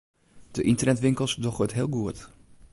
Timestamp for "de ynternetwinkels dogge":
0.55-1.63